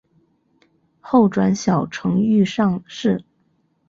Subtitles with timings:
[0.99, 3.23] 后转小承御上士。